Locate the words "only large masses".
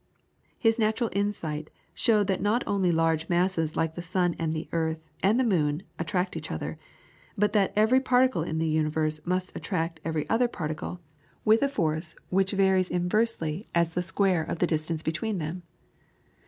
2.65-3.75